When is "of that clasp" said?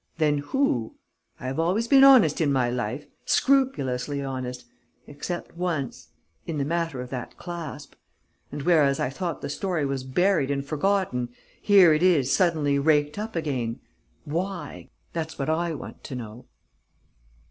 7.01-7.93